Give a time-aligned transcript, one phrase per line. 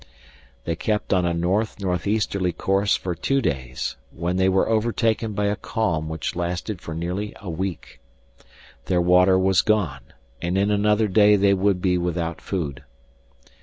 [0.63, 5.45] They kept on a north northeasterly course for two days, when they were overtaken by
[5.45, 7.99] a calm which lasted for nearly a week.
[8.85, 10.01] Their water was gone,
[10.41, 12.83] and in another day they would be without food.